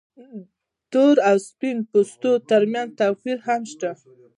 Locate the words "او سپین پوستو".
1.29-2.31